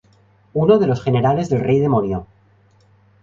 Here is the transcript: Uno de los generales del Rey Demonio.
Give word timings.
Uno 0.55 0.79
de 0.79 0.87
los 0.87 1.03
generales 1.03 1.47
del 1.49 1.59
Rey 1.59 1.77
Demonio. 1.79 2.25